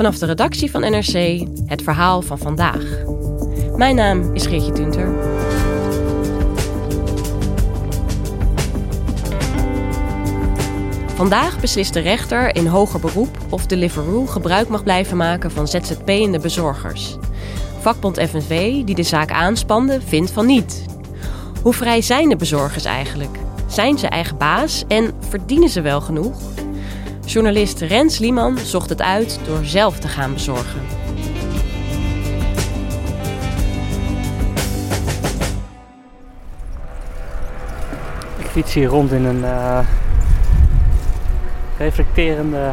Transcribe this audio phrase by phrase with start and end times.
[0.00, 2.84] Vanaf de redactie van NRC het verhaal van vandaag.
[3.76, 5.14] Mijn naam is Geertje Tunter.
[11.14, 16.38] Vandaag beslist de rechter in hoger beroep of Deliveroo gebruik mag blijven maken van ZZP'ende
[16.38, 17.16] bezorgers.
[17.80, 20.84] Vakbond FNV, die de zaak aanspande, vindt van niet.
[21.62, 23.38] Hoe vrij zijn de bezorgers eigenlijk?
[23.66, 26.40] Zijn ze eigen baas en verdienen ze wel genoeg?
[27.30, 30.80] Journalist Rens Lieman zocht het uit door zelf te gaan bezorgen.
[38.38, 39.78] Ik fiets hier rond in een uh,
[41.78, 42.72] reflecterende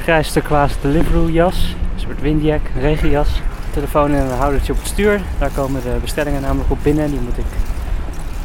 [0.00, 1.74] grijs turquoise Deliveroo jas.
[1.94, 3.28] Een soort windjack, regenjas.
[3.70, 5.20] Telefoon en een houdertje op het stuur.
[5.38, 7.10] Daar komen de bestellingen namelijk op binnen.
[7.10, 7.44] Die moet ik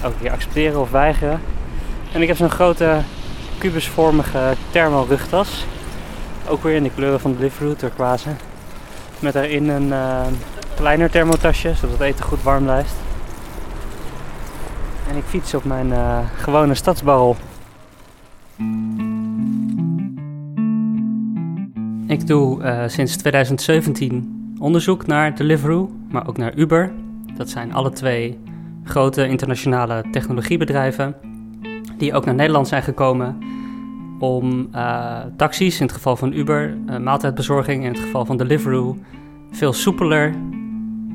[0.01, 1.39] elke keer accepteren of weigeren.
[2.11, 3.01] En ik heb zo'n grote
[3.57, 5.65] kubusvormige thermo-rugtas.
[6.47, 8.29] Ook weer in de kleuren van Deliveroo, turquoise.
[9.19, 10.21] Met daarin een uh,
[10.75, 12.93] kleiner thermotasje, zodat het eten goed warm blijft.
[15.09, 17.35] En ik fiets op mijn uh, gewone stadsbarrel.
[22.07, 26.91] Ik doe uh, sinds 2017 onderzoek naar Deliveroo, maar ook naar Uber.
[27.37, 28.39] Dat zijn alle twee
[28.83, 31.15] grote internationale technologiebedrijven
[32.03, 33.37] die ook naar Nederland zijn gekomen
[34.19, 38.97] om uh, taxis, in het geval van Uber, uh, maaltijdbezorging, in het geval van Deliveroo,
[39.51, 40.33] veel soepeler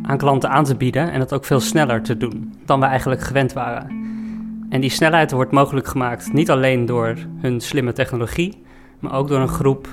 [0.03, 3.21] aan klanten aan te bieden en dat ook veel sneller te doen dan we eigenlijk
[3.21, 3.87] gewend waren.
[4.71, 8.63] En die snelheid wordt mogelijk gemaakt niet alleen door hun slimme technologie,
[8.99, 9.89] maar ook door een groep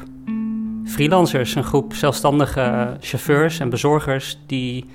[0.85, 4.85] freelancers, een groep zelfstandige chauffeurs en bezorgers die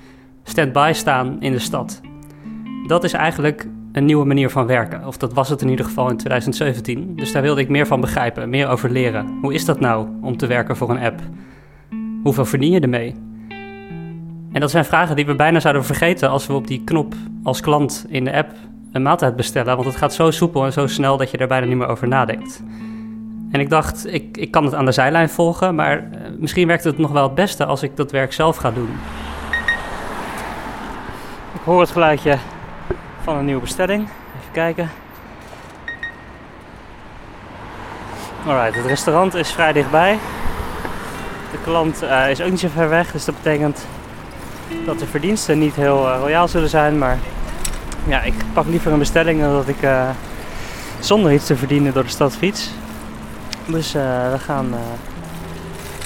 [0.43, 2.01] stand-by staan in de stad.
[2.87, 5.07] Dat is eigenlijk een nieuwe manier van werken.
[5.07, 7.15] Of dat was het in ieder geval in 2017.
[7.15, 9.37] Dus daar wilde ik meer van begrijpen, meer over leren.
[9.41, 11.19] Hoe is dat nou om te werken voor een app?
[12.23, 13.15] Hoeveel verdien je ermee?
[14.51, 17.13] En dat zijn vragen die we bijna zouden vergeten als we op die knop
[17.43, 18.51] als klant in de app
[18.91, 19.75] een maaltijd bestellen.
[19.75, 22.07] Want het gaat zo soepel en zo snel dat je er bijna niet meer over
[22.07, 22.63] nadenkt.
[23.51, 26.83] En ik dacht, ik, ik kan het aan de zijlijn volgen, maar eh, misschien werkt
[26.83, 28.89] het nog wel het beste als ik dat werk zelf ga doen.
[31.53, 32.37] Ik hoor het geluidje
[33.23, 34.01] van een nieuwe bestelling.
[34.39, 34.89] Even kijken.
[38.45, 40.19] Alright, het restaurant is vrij dichtbij.
[41.51, 43.85] De klant uh, is ook niet zo ver weg, dus dat betekent
[44.85, 46.97] dat de verdiensten niet heel uh, royaal zullen zijn.
[46.97, 47.17] Maar
[48.07, 50.09] ja, ik pak liever een bestelling dan dat ik uh,
[50.99, 52.69] zonder iets te verdienen door de stad fiets.
[53.65, 54.73] Dus we gaan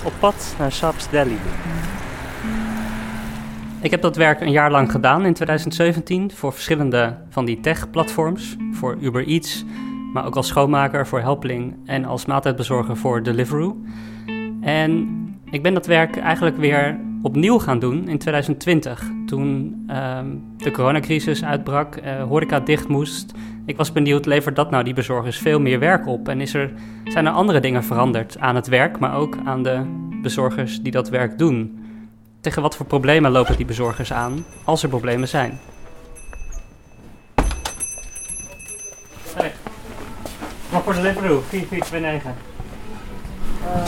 [0.03, 1.37] op pad naar Saps Delhi.
[3.85, 8.55] Ik heb dat werk een jaar lang gedaan in 2017 voor verschillende van die tech-platforms.
[8.71, 9.65] Voor Uber Eats,
[10.13, 13.77] maar ook als schoonmaker voor Helpling en als maaltijdbezorger voor Deliveroo.
[14.61, 15.07] En
[15.51, 19.11] ik ben dat werk eigenlijk weer opnieuw gaan doen in 2020.
[19.25, 19.47] Toen
[19.89, 23.33] um, de coronacrisis uitbrak, uh, horeca dicht moest.
[23.65, 26.29] Ik was benieuwd, levert dat nou die bezorgers veel meer werk op?
[26.29, 26.73] En is er,
[27.03, 29.81] zijn er andere dingen veranderd aan het werk, maar ook aan de
[30.21, 31.83] bezorgers die dat werk doen?
[32.45, 35.59] Tegen wat voor problemen lopen die bezorgers aan, als er problemen zijn?
[39.35, 39.53] Hey.
[40.69, 41.41] Wat voor Deliveroo?
[41.41, 42.31] 4429.
[43.61, 43.85] Uh,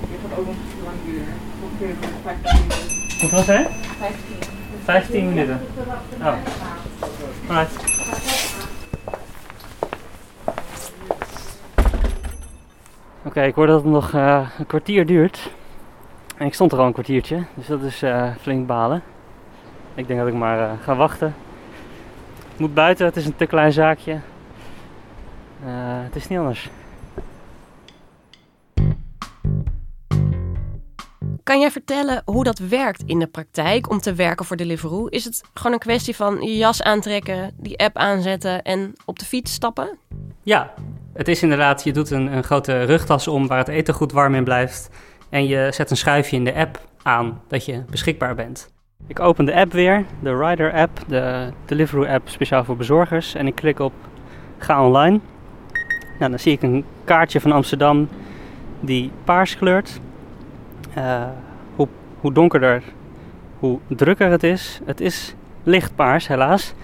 [0.00, 1.34] je gaat ook nog lang duren.
[1.62, 3.20] Ongeveer 15 minuten.
[3.20, 3.66] Hoeveel zei
[3.98, 4.36] 15.
[4.84, 5.60] 15 minuten.
[6.20, 6.34] Oh.
[7.48, 7.76] Alright.
[13.18, 15.50] Oké, okay, ik hoor dat het nog uh, een kwartier duurt.
[16.36, 19.02] En ik stond er al een kwartiertje, dus dat is uh, flink balen.
[19.94, 21.34] Ik denk dat ik maar uh, ga wachten.
[22.52, 24.12] Ik moet buiten, het is een te klein zaakje.
[24.12, 24.18] Uh,
[26.04, 26.70] het is niet anders.
[31.42, 35.06] Kan jij vertellen hoe dat werkt in de praktijk om te werken voor Deliveroo?
[35.06, 39.24] Is het gewoon een kwestie van je jas aantrekken, die app aanzetten en op de
[39.24, 39.98] fiets stappen?
[40.42, 40.74] Ja,
[41.12, 44.34] het is inderdaad, je doet een, een grote rugtas om waar het eten goed warm
[44.34, 44.88] in blijft.
[45.36, 48.72] En je zet een schuifje in de app aan dat je beschikbaar bent.
[49.06, 53.34] Ik open de app weer, de Rider app, de Deliveroo app speciaal voor bezorgers.
[53.34, 53.92] En ik klik op
[54.58, 55.20] ga online.
[56.18, 58.08] Nou, dan zie ik een kaartje van Amsterdam
[58.80, 60.00] die paars kleurt.
[60.98, 61.24] Uh,
[61.74, 61.88] hoe,
[62.20, 62.82] hoe donkerder,
[63.58, 64.80] hoe drukker het is.
[64.84, 66.74] Het is licht paars, helaas.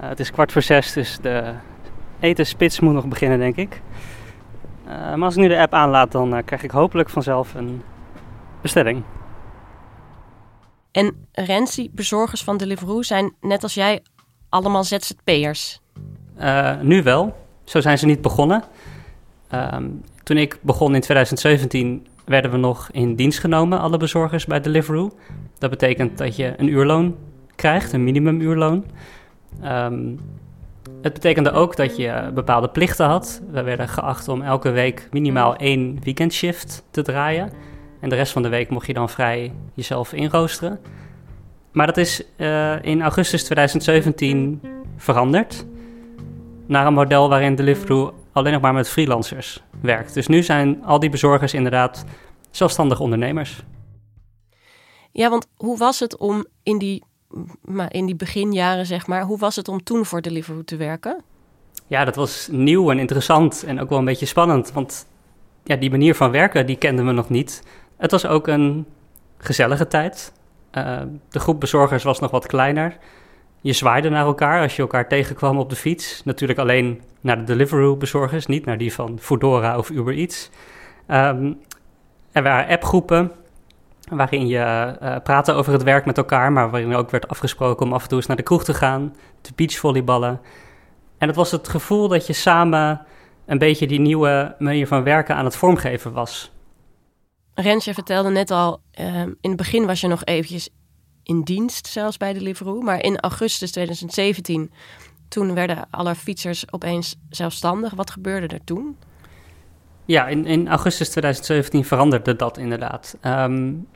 [0.00, 1.52] Uh, het is kwart voor zes, dus de
[2.20, 3.80] etenspits moet nog beginnen, denk ik.
[4.88, 7.82] Uh, maar als ik nu de app aanlaat, dan krijg ik hopelijk vanzelf een
[8.60, 9.02] bestelling.
[10.90, 14.02] En Renzi, bezorgers van Deliveroo, zijn net als jij
[14.48, 15.80] allemaal ZZP'ers?
[16.40, 17.36] Uh, nu wel.
[17.64, 18.64] Zo zijn ze niet begonnen.
[19.48, 19.88] Ehm,
[20.22, 25.10] toen ik begon in 2017 werden we nog in dienst genomen, alle bezorgers bij Deliveroo.
[25.58, 27.16] Dat betekent dat je een uurloon
[27.54, 28.84] krijgt, een minimumuurloon.
[29.64, 30.20] Um,
[31.02, 33.42] het betekende ook dat je bepaalde plichten had.
[33.50, 37.52] We werden geacht om elke week minimaal één weekendshift te draaien.
[38.00, 40.80] En de rest van de week mocht je dan vrij jezelf inroosteren.
[41.72, 44.60] Maar dat is uh, in augustus 2017
[44.96, 45.66] veranderd
[46.66, 50.14] naar een model waarin Deliveroo alleen nog maar met freelancers werkt.
[50.14, 52.04] Dus nu zijn al die bezorgers inderdaad
[52.50, 53.64] zelfstandig ondernemers.
[55.12, 57.04] Ja, want hoe was het om in die,
[57.88, 61.22] in die beginjaren, zeg maar, hoe was het om toen voor Deliveroo te werken?
[61.86, 64.72] Ja, dat was nieuw en interessant en ook wel een beetje spannend.
[64.72, 65.06] Want
[65.64, 67.62] ja, die manier van werken, die kenden we nog niet.
[67.96, 68.86] Het was ook een
[69.38, 70.32] gezellige tijd.
[70.72, 72.96] Uh, de groep bezorgers was nog wat kleiner.
[73.60, 76.22] Je zwaaide naar elkaar als je elkaar tegenkwam op de fiets.
[76.24, 80.50] Natuurlijk alleen naar de Deliveroo-bezorgers, niet naar die van Foodora of Uber Eats.
[81.08, 81.60] Um,
[82.32, 83.32] er waren appgroepen
[84.10, 87.92] waarin je uh, praatte over het werk met elkaar, maar waarin ook werd afgesproken om
[87.92, 90.40] af en toe eens naar de kroeg te gaan, te beachvolleyballen.
[91.18, 93.00] En het was het gevoel dat je samen
[93.46, 96.52] een beetje die nieuwe manier van werken aan het vormgeven was.
[97.54, 100.68] Rensje vertelde net al, uh, in het begin was je nog eventjes
[101.22, 102.80] in dienst zelfs bij Deliveroo.
[102.80, 104.72] Maar in augustus 2017,
[105.28, 107.94] toen werden alle fietsers opeens zelfstandig.
[107.94, 108.96] Wat gebeurde er toen?
[110.04, 113.16] Ja, in, in augustus 2017 veranderde dat inderdaad.
[113.22, 113.88] Um,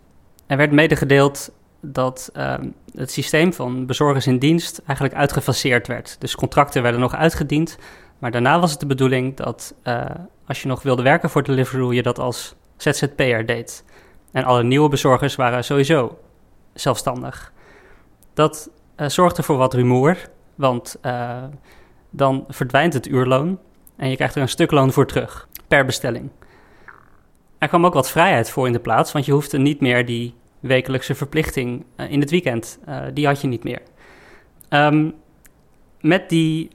[0.52, 6.16] er werd medegedeeld dat um, het systeem van bezorgers in dienst eigenlijk uitgefaseerd werd.
[6.20, 7.78] Dus contracten werden nog uitgediend.
[8.18, 10.04] Maar daarna was het de bedoeling dat uh,
[10.46, 13.84] als je nog wilde werken voor Deliveroo, je dat als ZZP'er deed.
[14.32, 16.18] En alle nieuwe bezorgers waren sowieso
[16.74, 17.52] zelfstandig.
[18.34, 20.16] Dat uh, zorgde voor wat rumoer,
[20.54, 21.42] want uh,
[22.10, 23.58] dan verdwijnt het uurloon
[23.96, 26.30] en je krijgt er een stuk loon voor terug, per bestelling.
[27.58, 30.34] Er kwam ook wat vrijheid voor in de plaats, want je hoefde niet meer die
[30.62, 32.78] wekelijkse verplichting uh, in het weekend,
[33.12, 33.80] die had je niet meer.
[34.68, 35.14] Um,
[36.00, 36.70] met die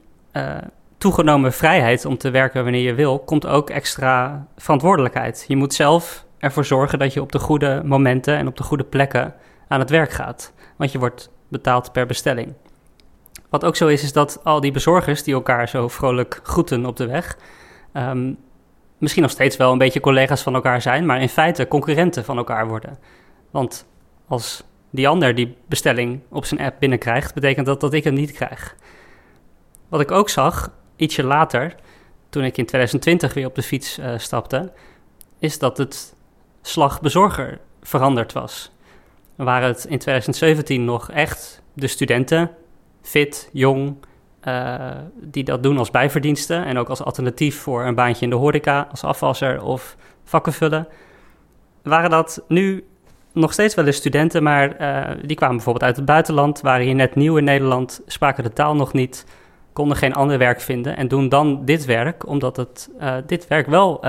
[0.97, 5.45] toegenomen vrijheid om te werken wanneer je wil, komt ook extra verantwoordelijkheid.
[5.47, 8.83] Je moet zelf ervoor zorgen dat je op de goede momenten en op de goede
[8.83, 9.33] plekken
[9.67, 10.53] aan het werk gaat.
[10.75, 12.53] Want je wordt betaald per bestelling.
[13.49, 16.95] Wat ook zo is, is dat al die bezorgers die elkaar zo vrolijk groeten op
[16.95, 17.37] de weg,
[17.93, 18.37] um,
[18.97, 22.37] misschien nog steeds wel een beetje collega's van elkaar zijn, maar in feite concurrenten van
[22.37, 22.97] elkaar worden.
[23.51, 23.87] Want
[24.27, 28.31] als die ander die bestelling op zijn app binnenkrijgt, betekent dat dat ik hem niet
[28.31, 28.75] krijg.
[29.89, 31.75] Wat ik ook zag, ietsje later,
[32.29, 34.71] toen ik in 2020 weer op de fiets uh, stapte,
[35.39, 36.15] is dat het
[36.61, 38.71] slag bezorger veranderd was
[39.37, 42.51] waren het in 2017 nog echt de studenten,
[43.01, 43.95] fit, jong,
[44.43, 44.91] uh,
[45.21, 48.87] die dat doen als bijverdiensten en ook als alternatief voor een baantje in de horeca
[48.91, 50.87] als afwasser of vakken vullen.
[51.83, 52.85] Waren dat nu
[53.39, 56.95] nog steeds wel eens studenten, maar uh, die kwamen bijvoorbeeld uit het buitenland, waren hier
[56.95, 59.25] net nieuw in Nederland, spraken de taal nog niet,
[59.73, 63.67] konden geen ander werk vinden en doen dan dit werk, omdat het, uh, dit werk
[63.67, 64.03] wel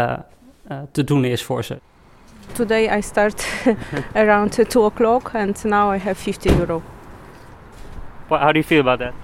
[0.92, 1.78] te doen is voor ze.
[2.52, 3.46] Today I start
[4.14, 6.82] around 2 o'clock and now I have 50 euro.
[8.28, 9.14] Well, how do you feel about that?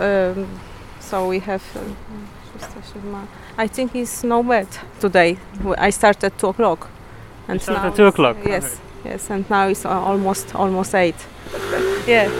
[0.00, 0.46] Um,
[0.98, 1.62] so we have.
[1.74, 4.66] Uh, I think it's no bad
[4.98, 5.38] today.
[5.78, 6.88] I start at 2 o'clock.
[7.48, 8.36] And start now at 2 o'clock?
[8.44, 9.10] Yes, okay.
[9.10, 11.14] yes, and now it's almost, almost 8.
[12.06, 12.30] Yeah.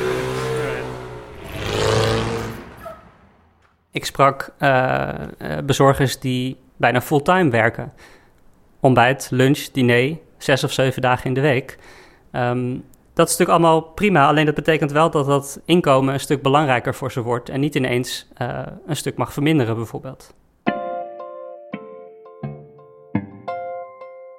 [3.91, 5.09] Ik sprak uh,
[5.39, 7.93] uh, bezorgers die bijna fulltime werken.
[8.81, 11.79] ontbijt, lunch, diner, zes of zeven dagen in de week.
[12.33, 16.43] Um, dat is natuurlijk allemaal prima, alleen dat betekent wel dat dat inkomen een stuk
[16.43, 20.35] belangrijker voor ze wordt en niet ineens uh, een stuk mag verminderen bijvoorbeeld.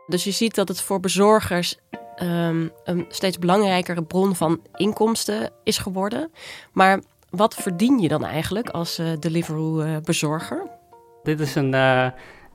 [0.08, 1.78] Dus je ziet dat het voor bezorgers
[2.24, 6.32] um, een steeds belangrijkere bron van inkomsten is geworden.
[6.72, 7.00] Maar
[7.30, 10.62] wat verdien je dan eigenlijk als uh, Deliveroo-bezorger?
[10.66, 10.72] Uh,
[11.24, 12.08] Dit is een, uh,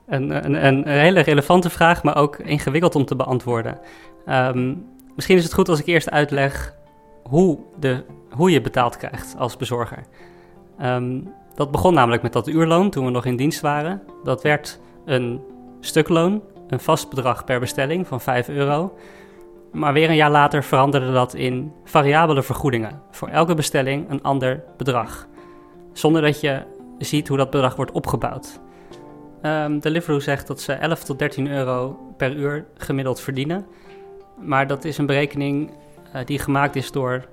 [0.07, 3.79] een, een, een, hele relevante vraag, maar ook ingewikkeld om te beantwoorden.
[4.27, 6.75] Um, misschien is het goed als ik eerst uitleg
[7.23, 10.03] hoe, de, hoe je betaald krijgt als bezorger.
[10.81, 14.01] Um, dat begon namelijk met dat uurloon toen we nog in dienst waren.
[14.23, 15.41] Dat werd een
[15.79, 16.41] stukloon,
[16.73, 18.97] een vast bedrag per bestelling van 5 euro.
[19.71, 23.01] Maar weer een jaar later veranderde dat in variabele vergoedingen.
[23.11, 25.27] Voor elke bestelling een ander bedrag.
[25.93, 26.61] Zonder dat je
[26.97, 28.59] ziet hoe dat bedrag wordt opgebouwd.
[29.41, 33.65] Um, Deliveroo zegt dat ze 11 tot 13 euro per uur gemiddeld verdienen.
[34.41, 35.71] Maar dat is een berekening
[36.15, 37.25] uh, die gemaakt is door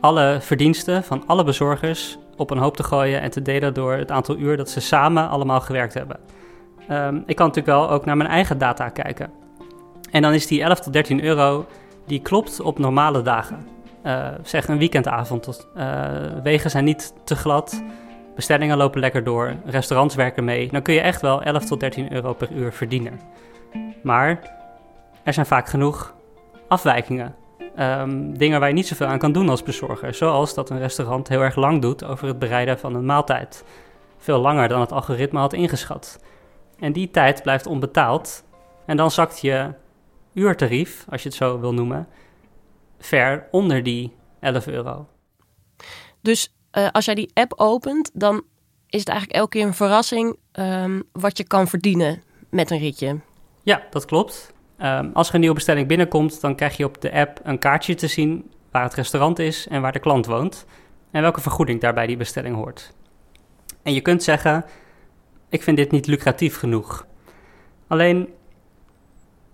[0.00, 4.10] alle verdiensten van alle bezorgers op een hoop te gooien en te delen door het
[4.10, 6.18] aantal uur dat ze samen allemaal gewerkt hebben.
[6.90, 9.30] Um, ik kan natuurlijk wel ook naar mijn eigen data kijken.
[10.10, 11.66] En dan is die 11 tot 13 euro,
[12.06, 13.66] die klopt op normale dagen.
[14.06, 15.68] Uh, zeg een weekendavond.
[15.76, 16.06] Uh,
[16.42, 17.82] wegen zijn niet te glad.
[18.34, 19.54] Bestellingen lopen lekker door.
[19.64, 20.68] Restaurants werken mee.
[20.70, 23.20] Dan kun je echt wel 11 tot 13 euro per uur verdienen.
[24.02, 24.40] Maar
[25.22, 26.14] er zijn vaak genoeg
[26.68, 27.34] afwijkingen.
[27.78, 30.14] Um, dingen waar je niet zoveel aan kan doen als bezorger.
[30.14, 33.64] Zoals dat een restaurant heel erg lang doet over het bereiden van een maaltijd.
[34.18, 36.18] Veel langer dan het algoritme had ingeschat.
[36.78, 38.44] En die tijd blijft onbetaald.
[38.86, 39.74] En dan zakt je
[40.32, 42.08] uurtarief, als je het zo wil noemen,
[42.98, 45.06] ver onder die 11 euro.
[46.20, 48.42] Dus uh, als jij die app opent, dan
[48.88, 53.20] is het eigenlijk elke keer een verrassing um, wat je kan verdienen met een ritje.
[53.62, 54.54] Ja, dat klopt.
[54.82, 57.94] Um, als er een nieuwe bestelling binnenkomt, dan krijg je op de app een kaartje
[57.94, 60.66] te zien waar het restaurant is en waar de klant woont.
[61.10, 62.92] En welke vergoeding daarbij die bestelling hoort.
[63.82, 64.64] En je kunt zeggen,
[65.48, 67.06] ik vind dit niet lucratief genoeg.
[67.86, 68.28] Alleen,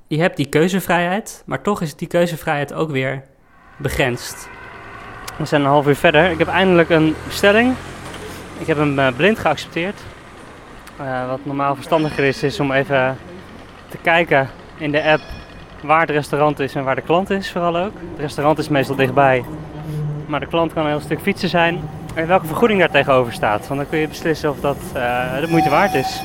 [0.07, 3.25] je hebt die keuzevrijheid, maar toch is die keuzevrijheid ook weer
[3.77, 4.49] begrensd.
[5.39, 6.31] We zijn een half uur verder.
[6.31, 7.75] Ik heb eindelijk een bestelling.
[8.59, 10.01] Ik heb hem uh, blind geaccepteerd.
[11.01, 13.17] Uh, wat normaal verstandiger is, is om even
[13.89, 15.23] te kijken in de app
[15.83, 17.93] waar het restaurant is en waar de klant is vooral ook.
[18.11, 19.45] Het restaurant is meestal dichtbij,
[20.27, 21.81] maar de klant kan een heel stuk fietsen zijn.
[22.14, 25.47] En welke vergoeding daar tegenover staat, want dan kun je beslissen of dat uh, de
[25.49, 26.23] moeite waard is.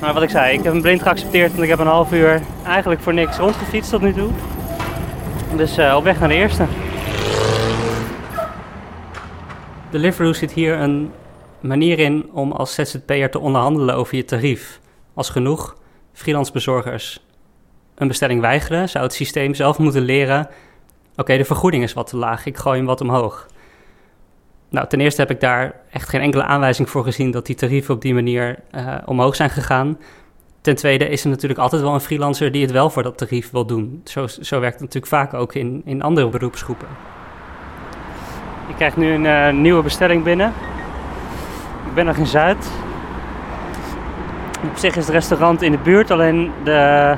[0.00, 2.40] Maar wat ik zei, ik heb hem blind geaccepteerd en ik heb een half uur
[2.64, 4.30] eigenlijk voor niks rondgefietst tot nu toe.
[5.56, 6.66] Dus uh, op weg naar de eerste.
[9.90, 11.12] Deliveroo zit hier een
[11.60, 14.80] manier in om als ZZP'er te onderhandelen over je tarief.
[15.14, 15.76] Als genoeg
[16.12, 17.24] freelance bezorgers
[17.94, 20.48] een bestelling weigeren, zou het systeem zelf moeten leren:
[21.16, 23.46] oké, de vergoeding is wat te laag, ik gooi hem wat omhoog.
[24.72, 27.94] Nou, ten eerste heb ik daar echt geen enkele aanwijzing voor gezien dat die tarieven
[27.94, 29.98] op die manier uh, omhoog zijn gegaan.
[30.60, 33.50] Ten tweede is er natuurlijk altijd wel een freelancer die het wel voor dat tarief
[33.50, 34.00] wil doen.
[34.04, 36.86] Zo, zo werkt het natuurlijk vaak ook in, in andere beroepsgroepen.
[38.68, 40.52] Ik krijg nu een uh, nieuwe bestelling binnen.
[41.86, 42.70] Ik ben nog in Zuid.
[44.70, 47.14] Op zich is het restaurant in de buurt, alleen de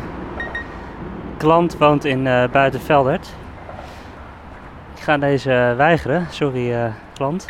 [1.37, 3.34] klant woont in uh, Buitenveldert.
[5.04, 6.84] Ga deze weigeren, sorry uh,
[7.14, 7.46] klant.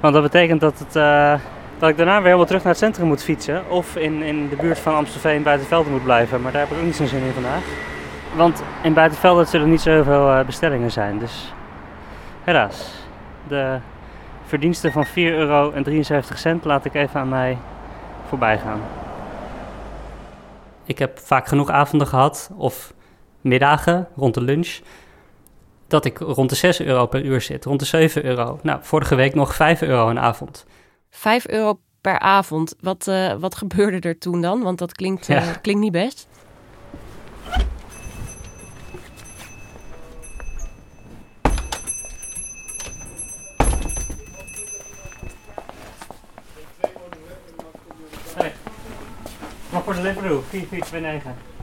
[0.00, 1.34] Want dat betekent dat, het, uh,
[1.78, 3.70] dat ik daarna weer helemaal terug naar het centrum moet fietsen.
[3.70, 6.42] Of in, in de buurt van Amstelveen Buitenveldert moet blijven.
[6.42, 7.62] Maar daar heb ik ook niet zo'n zin in vandaag.
[8.36, 11.18] Want in Buitenveldert zullen niet zoveel bestellingen zijn.
[11.18, 11.54] Dus
[12.44, 12.92] helaas.
[13.48, 13.78] De
[14.46, 15.72] verdiensten van 4,73 euro
[16.62, 17.58] laat ik even aan mij
[18.28, 18.80] voorbij gaan.
[20.84, 22.92] Ik heb vaak genoeg avonden gehad, of
[23.40, 24.80] middagen rond de lunch,
[25.88, 28.58] dat ik rond de 6 euro per uur zit, rond de 7 euro.
[28.62, 30.66] Nou, vorige week nog 5 euro een avond.
[31.10, 32.74] 5 euro per avond.
[32.80, 34.62] Wat, uh, wat gebeurde er toen dan?
[34.62, 35.52] Want dat klinkt, uh, ja.
[35.52, 36.28] klinkt niet best.
[49.70, 51.57] Maar voor de Deliveroo, 4429.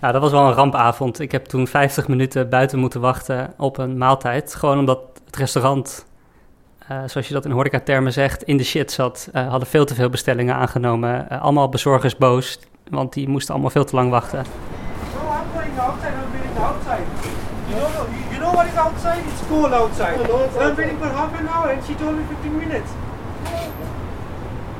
[0.00, 1.20] Nou, dat was wel een rampavond.
[1.20, 4.54] Ik heb toen 50 minuten buiten moeten wachten op een maaltijd.
[4.54, 6.06] Gewoon omdat het restaurant,
[6.90, 9.28] uh, zoals je dat in horeca-termen zegt, in de shit zat.
[9.34, 11.26] Uh, hadden veel te veel bestellingen aangenomen.
[11.32, 12.58] Uh, allemaal bezorgers boos,
[12.90, 14.44] want die moesten allemaal veel te lang wachten.
[14.44, 17.04] So I'm going outside, I'm waiting outside.
[17.68, 19.22] You know, you know what is outside?
[19.32, 20.16] It's cold outside.
[20.26, 22.90] So I'm waiting for half an hour and she told me 15 minutes.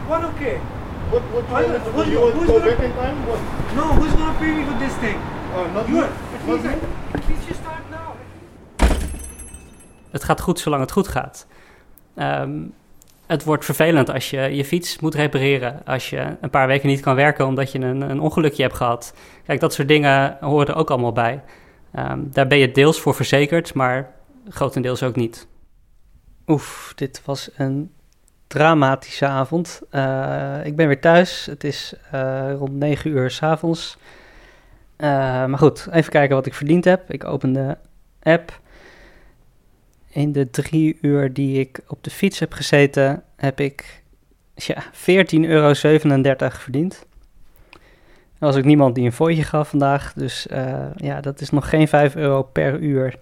[0.09, 0.61] What okay?
[1.11, 1.90] What, what you- time?
[1.95, 3.17] who's- you want to who's go gonna- back in time?
[3.26, 3.38] What?
[3.75, 5.17] No, who's gonna pay me for this thing?
[5.55, 8.14] Uh, not You start now.
[10.11, 11.47] Het gaat goed zolang het goed gaat.
[12.14, 12.59] Ehm,
[13.26, 15.81] het wordt vervelend als je je fiets moet repareren.
[15.85, 19.14] Als je een paar weken niet kan werken omdat je een, een ongelukje hebt gehad.
[19.47, 21.43] Kijk, dat soort dingen horen er ook allemaal bij.
[21.93, 24.12] Ehm, daar ben je deels voor verzekerd, maar
[24.49, 25.47] grotendeels ook niet.
[26.47, 27.90] Oef, dit was een
[28.50, 29.80] dramatische avond.
[29.90, 31.47] Eh, ik ben weer thuis.
[31.47, 33.97] Het is eh, rond 9 uur s'avonds.
[34.99, 35.07] Uh,
[35.47, 37.12] maar goed, even kijken wat ik verdiend heb.
[37.12, 37.76] Ik open de
[38.23, 38.61] app.
[40.09, 44.02] In de drie uur die ik op de fiets heb gezeten, heb ik
[44.54, 44.90] ja, 14,37
[45.30, 45.73] euro
[46.50, 47.07] verdiend.
[48.38, 50.12] Er was ook niemand die een fooitje gaf vandaag.
[50.12, 50.47] Dus
[50.97, 53.19] ja, dat is nog geen 5 euro per uur.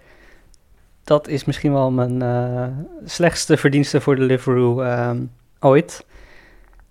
[1.09, 2.67] Dat is misschien wel mijn uh,
[3.05, 5.11] slechtste verdienste voor de Deliveroo uh,
[5.59, 6.05] ooit.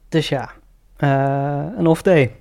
[0.08, 0.52] Dus ja,
[0.98, 2.36] uh, een off day.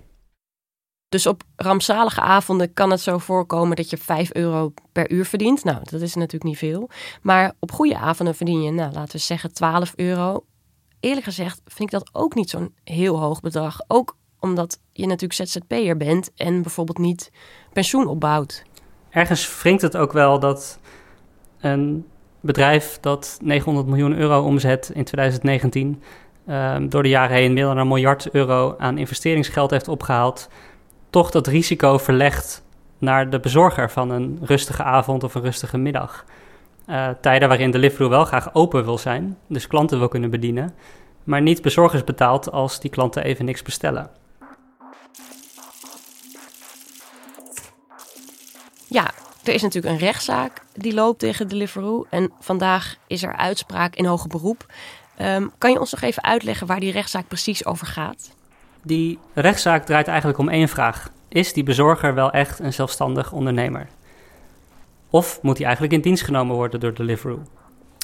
[1.10, 5.64] Dus op rampzalige avonden kan het zo voorkomen dat je 5 euro per uur verdient.
[5.64, 6.90] Nou, dat is natuurlijk niet veel.
[7.22, 10.46] Maar op goede avonden verdien je, nou, laten we zeggen 12 euro.
[11.00, 13.80] Eerlijk gezegd vind ik dat ook niet zo'n heel hoog bedrag.
[13.88, 17.32] Ook omdat je natuurlijk ZZP'er bent en bijvoorbeeld niet
[17.74, 18.64] pensioen opbouwt.
[19.10, 20.80] Ergens wringt het ook wel dat
[21.60, 22.06] een
[22.42, 26.02] bedrijf dat 900 miljoen euro omzet in 2019...
[26.50, 30.50] Um, door de jaren heen meer dan een miljard euro aan investeringsgeld heeft opgehaald
[31.10, 32.64] toch dat risico verlegt
[32.98, 36.26] naar de bezorger van een rustige avond of een rustige middag.
[36.90, 40.74] Uh, tijden waarin de Deliveroo wel graag open wil zijn, dus klanten wil kunnen bedienen,
[41.24, 44.10] maar niet bezorgers betaalt als die klanten even niks bestellen.
[48.88, 49.12] Ja,
[49.48, 54.06] er is natuurlijk een rechtszaak die loopt tegen Deliveroo en vandaag is er uitspraak in
[54.06, 54.66] hoger beroep.
[55.22, 58.30] Um, kan je ons nog even uitleggen waar die rechtszaak precies over gaat?
[58.84, 61.12] Die rechtszaak draait eigenlijk om één vraag.
[61.28, 63.88] Is die bezorger wel echt een zelfstandig ondernemer?
[65.10, 67.42] Of moet hij eigenlijk in dienst genomen worden door Deliveroo?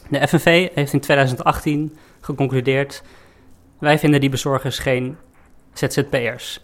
[0.10, 3.04] De FNV heeft in 2018 geconcludeerd:
[3.80, 5.18] wij vinden die bezorgers geen
[5.74, 6.60] ZZP'ers.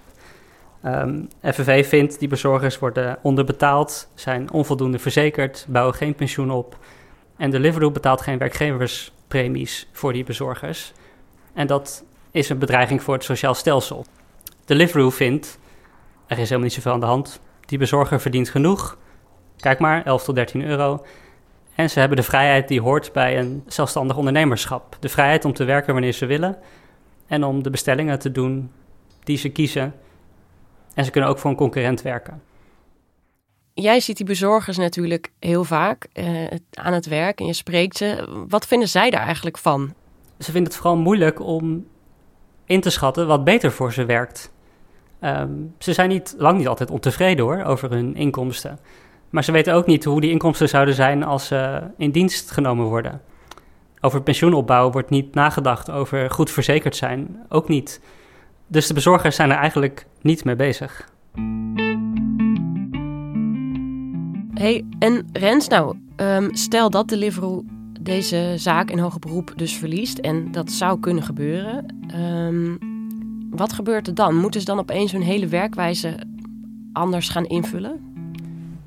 [0.86, 6.78] Um, ehm, FNV vindt die bezorgers worden onderbetaald, zijn onvoldoende verzekerd, bouwen geen pensioen op.
[7.38, 10.94] En Deliveroo betaalt geen werkgeverspremies voor die bezorgers.
[11.54, 14.06] En dat is een bedreiging voor het sociaal stelsel.
[14.66, 15.60] Deliveroo vindt,
[16.28, 17.40] er is helemaal niet zoveel aan de hand.
[17.66, 18.98] Die bezorger verdient genoeg.
[19.58, 21.06] Kijk maar, 11 tot 13 euro.
[21.76, 24.98] En ze hebben de vrijheid die hoort bij een zelfstandig ondernemerschap.
[25.00, 26.58] De vrijheid om te werken wanneer ze willen.
[27.28, 28.72] En om de bestellingen te doen
[29.24, 29.94] die ze kiezen.
[31.00, 32.42] En ze kunnen ook voor een concurrent werken.
[33.74, 38.28] Jij ziet die bezorgers natuurlijk heel vaak uh, aan het werk en je spreekt ze.
[38.48, 39.94] Wat vinden zij daar eigenlijk van?
[40.40, 41.88] Ze vinden het vooral moeilijk om
[42.66, 44.52] in te schatten wat beter voor ze werkt.
[45.22, 48.80] Um, ze zijn niet, lang niet altijd ontevreden hoor, over hun inkomsten.
[49.30, 52.86] Maar ze weten ook niet hoe die inkomsten zouden zijn als ze in dienst genomen
[52.86, 53.22] worden.
[54.00, 58.02] Over pensioenopbouw wordt niet nagedacht, over goed verzekerd zijn ook niet.
[58.72, 61.10] Dus de bezorgers zijn er eigenlijk niet mee bezig.
[64.54, 67.64] Hey, en Rens, nou, um, stel dat Deliveroo
[68.02, 72.78] deze zaak in hoger beroep dus verliest, en dat zou kunnen gebeuren, um,
[73.50, 74.36] wat gebeurt er dan?
[74.36, 76.16] Moeten ze dan opeens hun hele werkwijze
[76.94, 78.14] anders gaan invullen?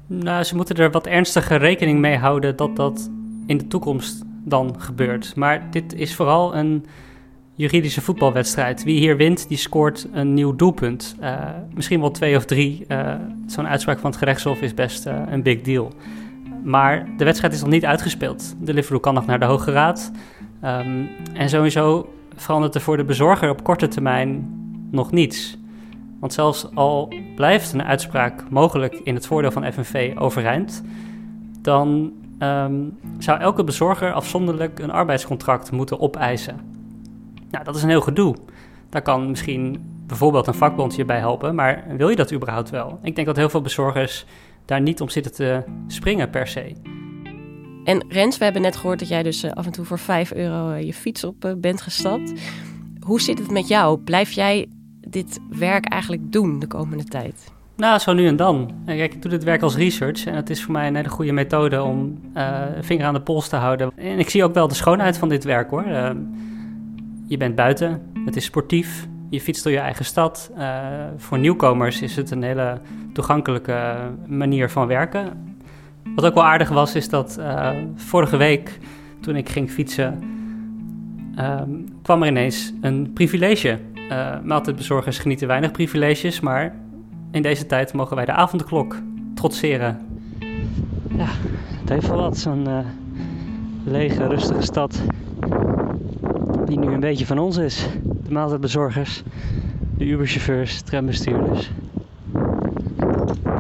[0.07, 3.11] Nou, ze moeten er wat ernstiger rekening mee houden dat dat
[3.47, 5.37] in de toekomst dan gebeurt.
[5.37, 6.85] Maar dit is vooral een
[7.63, 8.85] juridische voetbalwedstrijd.
[8.85, 11.17] Wie hier wint, die scoort een nieuw doelpunt.
[11.21, 11.41] Uh,
[11.75, 12.85] misschien wel twee of drie.
[12.89, 13.15] Uh,
[13.47, 15.93] Zo'n uitspraak van het gerechtshof is best uh, een big deal.
[16.65, 18.55] Maar de wedstrijd is nog niet uitgespeeld.
[18.61, 20.13] De Liverpool kan nog naar de Hoge Raad.
[20.65, 24.49] Um, en sowieso verandert er voor de bezorger op korte termijn
[24.91, 25.59] nog niets.
[26.21, 30.85] Want zelfs al blijft een uitspraak mogelijk in het voordeel van FNV overeind,
[31.61, 36.72] dan um, zou elke bezorger afzonderlijk een arbeidscontract moeten opeisen.
[37.53, 38.37] Nou, dat is een heel gedoe.
[38.89, 42.99] Daar kan misschien bijvoorbeeld een vakbond je bij helpen, maar wil je dat überhaupt wel?
[43.03, 44.27] Ik denk dat heel veel bezorgers
[44.65, 46.73] daar niet om zitten te springen per se.
[47.85, 50.33] En Rens, we hebben net gehoord dat jij dus eh, af en toe voor 5
[50.33, 52.33] euro eh, je fiets op eh, bent gestapt.
[53.01, 53.99] Hoe zit het met jou?
[53.99, 54.69] Blijf jij
[55.01, 57.53] dit werk eigenlijk doen de komende tijd?
[57.77, 58.71] Nou, zo nu en dan.
[58.87, 61.33] Kijk, ik doe dit werk als research en het is voor mij een hele goede
[61.33, 63.93] methode om uh, vinger aan de pols te houden.
[63.97, 65.87] En ik zie ook wel de schoonheid van dit werk hoor.
[65.87, 66.11] Uh,
[67.33, 70.51] je bent buiten, het is sportief, je fietst door je eigen stad.
[70.59, 70.81] Uh,
[71.17, 72.81] voor nieuwkomers is het een hele
[73.13, 75.57] toegankelijke manier van werken.
[76.15, 77.41] Wat ook wel aardig was, is dat
[77.95, 78.79] vorige week
[79.21, 80.23] toen ik ging fietsen,
[82.03, 83.79] kwam er ineens een privilege
[84.11, 86.75] uh, maaltijdbezorgers genieten weinig privileges, maar
[87.31, 88.97] in deze tijd mogen wij de avondklok
[89.35, 89.99] trotseren.
[91.17, 91.29] Ja,
[91.81, 92.69] het heeft wel wat, zo'n
[93.85, 95.03] lege, rustige stad
[96.73, 97.87] die nu een beetje van ons is.
[98.03, 99.23] De maaltijdbezorgers,
[99.97, 101.71] de Uberchauffeurs, trambestuurders.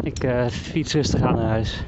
[0.00, 1.84] Ik uh, fiets rustig aan naar huis.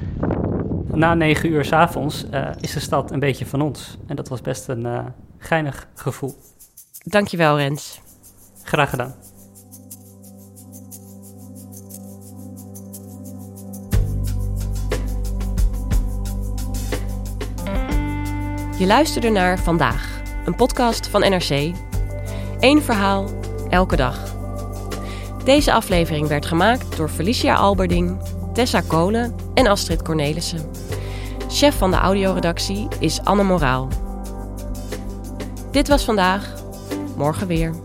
[0.91, 3.97] Na 9 uur s avonds uh, is de stad een beetje van ons.
[4.07, 4.99] En dat was best een uh,
[5.37, 6.35] geinig gevoel.
[7.03, 8.01] Dankjewel, Rens.
[8.63, 9.13] Graag gedaan.
[18.77, 20.14] Je luisterde naar Vandaag,
[20.45, 21.73] een podcast van NRC.
[22.59, 23.25] Eén verhaal,
[23.69, 24.35] elke dag.
[25.43, 28.17] Deze aflevering werd gemaakt door Felicia Alberding,
[28.53, 30.71] Tessa Kolen en Astrid Cornelissen.
[31.49, 33.87] Chef van de audioredactie is Anne Moraal.
[35.71, 36.53] Dit was vandaag,
[37.15, 37.84] morgen weer.